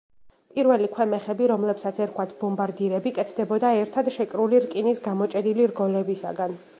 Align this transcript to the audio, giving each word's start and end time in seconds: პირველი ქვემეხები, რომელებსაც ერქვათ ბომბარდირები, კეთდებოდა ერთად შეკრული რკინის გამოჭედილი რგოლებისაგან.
პირველი 0.53 0.87
ქვემეხები, 0.93 1.49
რომელებსაც 1.51 1.99
ერქვათ 2.05 2.33
ბომბარდირები, 2.39 3.13
კეთდებოდა 3.19 3.73
ერთად 3.83 4.11
შეკრული 4.19 4.63
რკინის 4.65 5.03
გამოჭედილი 5.09 5.73
რგოლებისაგან. 5.73 6.61